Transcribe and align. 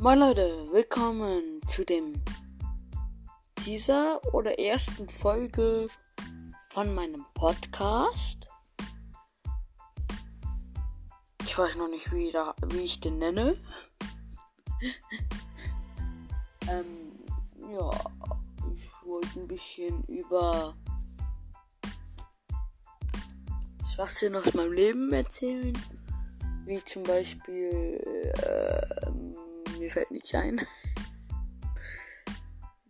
Moin 0.00 0.20
Leute, 0.20 0.64
willkommen 0.70 1.60
zu 1.68 1.84
dem 1.84 2.22
Teaser 3.56 4.20
oder 4.32 4.56
ersten 4.56 5.08
Folge 5.08 5.88
von 6.70 6.94
meinem 6.94 7.26
Podcast. 7.34 8.46
Ich 11.42 11.58
weiß 11.58 11.74
noch 11.74 11.88
nicht, 11.88 12.12
wie, 12.12 12.30
da, 12.30 12.54
wie 12.68 12.82
ich 12.82 13.00
den 13.00 13.18
nenne. 13.18 13.60
ähm, 16.70 17.18
ja, 17.72 17.90
ich 18.72 18.88
wollte 19.04 19.40
ein 19.40 19.48
bisschen 19.48 20.04
über 20.04 20.76
Schwachsinn 23.92 24.36
aus 24.36 24.54
meinem 24.54 24.74
Leben 24.74 25.12
erzählen. 25.12 25.76
Wie 26.66 26.84
zum 26.84 27.02
Beispiel, 27.02 28.00
äh, 28.44 29.10
mir 29.88 29.92
fällt 29.92 30.10
nichts 30.10 30.34
ein. 30.34 30.66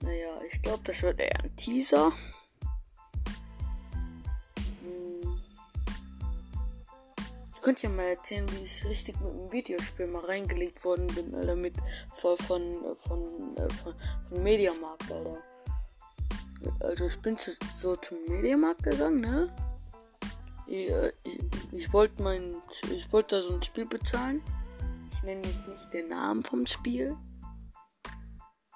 Naja, 0.00 0.40
ich 0.50 0.62
glaube, 0.62 0.82
das 0.84 1.02
wird 1.02 1.20
eher 1.20 1.44
ein 1.44 1.54
Teaser. 1.56 2.10
Hm. 4.82 5.40
Ich 7.54 7.60
könnte 7.60 7.82
ja 7.82 7.88
mal 7.90 8.02
erzählen, 8.04 8.46
wie 8.52 8.64
ich 8.64 8.84
richtig 8.86 9.20
mit 9.20 9.30
dem 9.30 9.52
Videospiel 9.52 10.06
mal 10.06 10.24
reingelegt 10.24 10.82
worden 10.86 11.06
bin, 11.08 11.34
Alter, 11.34 11.54
mit 11.54 11.74
voll 12.14 12.38
von, 12.38 12.96
von, 13.06 13.56
äh, 13.58 13.68
von, 13.74 13.94
von 14.28 14.42
Mediamarkt, 14.42 15.12
Alter. 15.12 15.42
Also 16.80 17.08
ich 17.08 17.20
bin 17.20 17.36
so 17.74 17.94
zum 17.96 18.24
Mediamarkt 18.26 18.82
gegangen, 18.82 19.20
ne? 19.20 19.54
Ich, 20.66 20.88
äh, 20.88 21.12
ich, 21.24 21.40
ich 21.72 21.92
wollte 21.92 22.22
mein, 22.22 22.56
ich 22.90 23.12
wollte 23.12 23.36
da 23.36 23.42
so 23.42 23.54
ein 23.54 23.62
Spiel 23.62 23.84
bezahlen. 23.84 24.42
Ich 25.16 25.22
nenne 25.22 25.46
jetzt 25.48 25.66
nicht 25.66 25.92
den 25.94 26.08
Namen 26.08 26.44
vom 26.44 26.66
Spiel. 26.66 27.16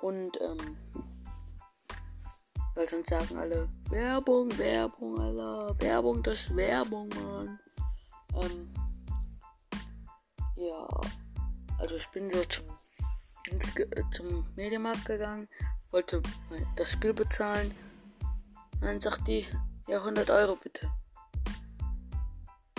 Und, 0.00 0.40
ähm, 0.40 0.78
weil 2.74 2.88
sonst 2.88 3.10
sagen 3.10 3.36
alle, 3.36 3.68
Werbung, 3.90 4.56
Werbung, 4.56 5.20
Alter, 5.20 5.78
Werbung, 5.80 6.22
das 6.22 6.40
ist 6.40 6.56
Werbung, 6.56 7.10
Mann. 7.10 7.60
Ähm, 8.36 8.72
ja, 10.56 10.88
also 11.78 11.96
ich 11.96 12.08
bin 12.08 12.32
so 12.32 12.42
zum, 12.44 12.64
zum 14.12 14.46
Mediamarkt 14.56 15.04
gegangen, 15.04 15.46
wollte 15.90 16.22
das 16.76 16.90
Spiel 16.90 17.12
bezahlen. 17.12 17.74
Und 18.74 18.82
dann 18.82 19.00
sagt 19.02 19.28
die, 19.28 19.46
ja, 19.88 19.98
100 19.98 20.30
Euro 20.30 20.56
bitte. 20.56 20.90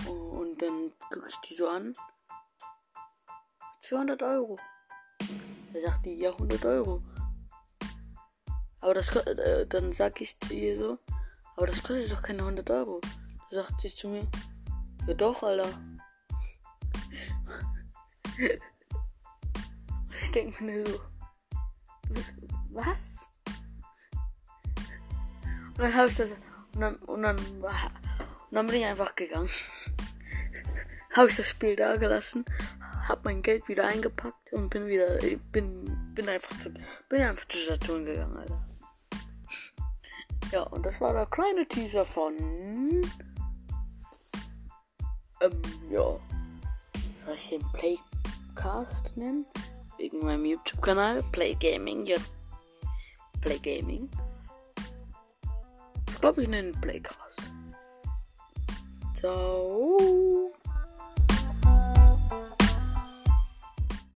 Und 0.08 0.60
dann 0.60 0.90
gucke 1.12 1.28
ich 1.28 1.36
die 1.48 1.54
so 1.54 1.68
an. 1.68 1.92
400 3.82 4.22
Euro. 4.22 4.58
Da 5.72 5.80
sagt 5.80 6.06
die, 6.06 6.14
ja, 6.14 6.30
100 6.30 6.64
Euro. 6.64 7.02
Aber 8.80 8.94
das 8.94 9.14
äh, 9.14 9.66
dann 9.66 9.92
sag 9.92 10.20
ich 10.20 10.38
zu 10.40 10.54
ihr 10.54 10.78
so, 10.78 10.98
aber 11.56 11.66
das 11.68 11.82
kostet 11.82 12.10
doch 12.12 12.22
keine 12.22 12.42
100 12.42 12.68
Euro. 12.70 13.00
Da 13.50 13.62
sagt 13.62 13.80
sie 13.80 13.94
zu 13.94 14.08
mir, 14.08 14.26
ja 15.06 15.14
doch, 15.14 15.42
Alter. 15.42 15.68
ich 20.12 20.30
denke 20.32 20.64
mir 20.64 20.86
so, 20.86 21.00
was? 22.70 23.30
Und 25.68 25.78
dann 25.78 25.94
habe 25.94 26.08
ich 26.08 26.16
das, 26.16 26.30
und 26.74 26.80
dann, 26.80 26.96
und 26.96 27.22
dann, 27.22 27.36
und 27.38 27.64
dann 28.50 28.66
bin 28.66 28.76
ich 28.76 28.84
einfach 28.84 29.14
gegangen 29.16 29.50
habe 31.16 31.28
ich 31.28 31.36
das 31.36 31.48
Spiel 31.48 31.76
da 31.76 31.96
gelassen, 31.96 32.44
habe 33.08 33.20
mein 33.24 33.42
Geld 33.42 33.68
wieder 33.68 33.86
eingepackt 33.86 34.52
und 34.52 34.70
bin 34.70 34.86
wieder, 34.86 35.18
bin, 35.50 36.14
bin 36.14 36.28
einfach 36.28 36.58
zu, 36.60 36.70
bin 37.08 37.22
einfach 37.22 37.46
zur 37.48 37.60
Station 37.60 38.04
gegangen, 38.04 38.36
Alter. 38.36 38.68
Ja, 40.52 40.62
und 40.64 40.84
das 40.84 41.00
war 41.00 41.12
der 41.14 41.26
kleine 41.26 41.66
Teaser 41.66 42.04
von, 42.04 42.34
ähm, 45.40 45.62
ja, 45.88 46.18
soll 47.24 47.34
ich 47.34 47.48
den 47.48 47.62
Playcast 47.72 49.16
nennen? 49.16 49.46
Wegen 49.98 50.24
meinem 50.24 50.44
YouTube-Kanal, 50.44 51.22
Play 51.32 51.54
Gaming, 51.54 52.06
ja, 52.06 52.18
Play 53.40 53.58
Gaming. 53.58 54.10
Ich 56.08 56.20
glaube, 56.20 56.42
ich 56.42 56.48
nenne 56.48 56.72
Playcast. 56.72 57.42
Ciao. 59.18 60.11